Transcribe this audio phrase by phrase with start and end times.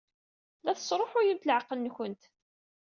[0.63, 2.23] La tesṛuḥuyemt leɛqel-nwent.